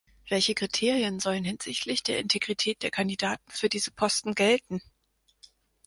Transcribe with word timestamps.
Welche 0.29 0.55
Kriterien 0.55 1.19
sollen 1.19 1.43
hinsichtlich 1.43 2.01
der 2.01 2.17
Integrität 2.17 2.81
der 2.81 2.89
Kandidaten 2.89 3.51
für 3.51 3.69
diesen 3.69 3.93
Posten 3.93 4.33
gelten? 4.33 4.81